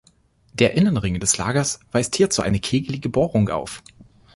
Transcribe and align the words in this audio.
Der 0.55 0.73
Innenring 0.73 1.19
des 1.19 1.37
Lagers 1.37 1.79
weist 1.91 2.15
hierzu 2.15 2.41
eine 2.41 2.59
kegelige 2.59 3.07
Bohrung 3.07 3.49
auf. 3.49 3.83